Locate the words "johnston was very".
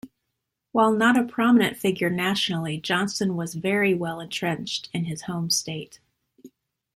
2.79-3.93